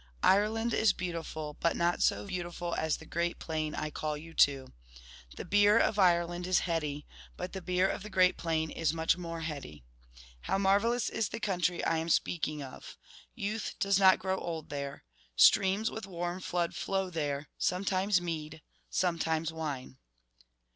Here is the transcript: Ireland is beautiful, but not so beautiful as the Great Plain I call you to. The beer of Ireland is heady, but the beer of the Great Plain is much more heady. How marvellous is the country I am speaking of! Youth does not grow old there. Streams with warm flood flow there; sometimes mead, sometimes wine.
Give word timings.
Ireland 0.23 0.73
is 0.73 0.93
beautiful, 0.93 1.57
but 1.59 1.75
not 1.75 2.01
so 2.01 2.25
beautiful 2.25 2.73
as 2.73 2.97
the 2.97 3.05
Great 3.05 3.37
Plain 3.37 3.75
I 3.75 3.91
call 3.91 4.17
you 4.17 4.33
to. 4.33 4.73
The 5.35 5.45
beer 5.45 5.77
of 5.77 5.99
Ireland 5.99 6.47
is 6.47 6.61
heady, 6.61 7.05
but 7.37 7.53
the 7.53 7.61
beer 7.61 7.87
of 7.87 8.01
the 8.01 8.09
Great 8.09 8.35
Plain 8.35 8.71
is 8.71 8.95
much 8.95 9.15
more 9.15 9.41
heady. 9.41 9.83
How 10.39 10.57
marvellous 10.57 11.07
is 11.09 11.29
the 11.29 11.39
country 11.39 11.83
I 11.85 11.97
am 11.97 12.09
speaking 12.09 12.63
of! 12.63 12.97
Youth 13.35 13.75
does 13.79 13.99
not 13.99 14.17
grow 14.17 14.39
old 14.39 14.69
there. 14.69 15.03
Streams 15.35 15.91
with 15.91 16.07
warm 16.07 16.39
flood 16.39 16.73
flow 16.73 17.11
there; 17.11 17.49
sometimes 17.59 18.19
mead, 18.19 18.63
sometimes 18.89 19.53
wine. 19.53 19.99